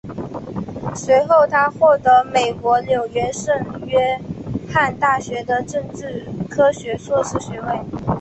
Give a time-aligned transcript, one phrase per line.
[0.95, 3.53] 随后他获得美国纽约圣
[3.85, 4.19] 约
[4.73, 7.79] 翰大学的政治科学硕士学位。